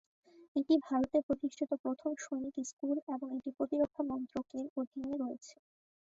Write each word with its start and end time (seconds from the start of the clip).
এটি 0.55 0.73
ভারতে 0.85 1.17
প্রতিষ্ঠিত 1.27 1.69
প্রথম 1.83 2.11
সৈনিক 2.21 2.55
স্কুল 2.69 2.95
এবং 3.13 3.27
এটি 3.37 3.49
প্রতিরক্ষা 3.57 4.03
মন্ত্রকের 4.09 4.65
অধীনে 4.77 5.13
রয়েছে। 5.17 5.55